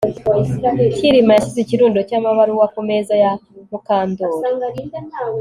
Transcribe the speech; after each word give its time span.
Kirima 0.95 1.31
yashyize 1.33 1.59
ikirundo 1.61 1.99
cyamabaruwa 2.07 2.65
ku 2.73 2.79
meza 2.89 3.13
ya 3.23 3.31
Mukandoli 3.71 4.37